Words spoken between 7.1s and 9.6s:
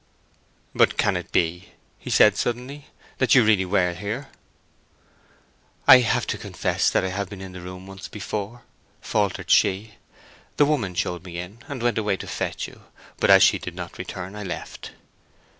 been in the room once before," faltered